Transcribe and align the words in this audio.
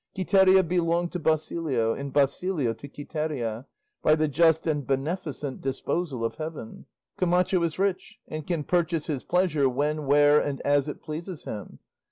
Quiteria 0.15 0.63
belonged 0.67 1.11
to 1.11 1.19
Basilio 1.19 1.93
and 1.93 2.11
Basilio 2.11 2.73
to 2.73 2.87
Quiteria 2.87 3.67
by 4.01 4.15
the 4.15 4.27
just 4.27 4.65
and 4.65 4.87
beneficent 4.87 5.61
disposal 5.61 6.25
of 6.25 6.33
heaven. 6.37 6.87
Camacho 7.17 7.61
is 7.61 7.77
rich, 7.77 8.17
and 8.27 8.47
can 8.47 8.63
purchase 8.63 9.05
his 9.05 9.23
pleasure 9.23 9.69
when, 9.69 10.07
where, 10.07 10.39
and 10.39 10.59
as 10.61 10.87
it 10.87 11.03
pleases 11.03 11.43
him. 11.43 11.77